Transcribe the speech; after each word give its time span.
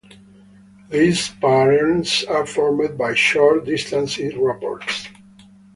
These 0.89 1.29
patterns 1.29 2.23
are 2.27 2.47
formed 2.47 2.97
by 2.97 3.13
short 3.13 3.65
distance 3.65 4.17
rapports. 4.17 5.07